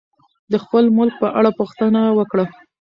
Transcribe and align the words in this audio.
د 0.51 0.53
خپل 0.63 0.83
ملک 0.97 1.13
په 1.21 1.27
اړه 1.39 1.49
پوښتنه 1.59 2.01
وکړه. 2.17 2.45